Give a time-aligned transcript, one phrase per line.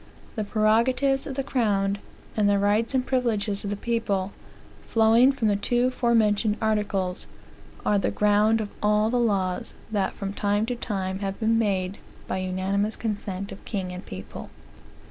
[0.35, 1.99] The prerogatives of the crown,
[2.35, 4.31] and the rights and privileges of the people,
[4.87, 7.27] flowing from the two fore mentioned articles,
[7.85, 11.99] are the ground of all the laws that from time to time have been made
[12.27, 14.49] by unanimous consent of king and people.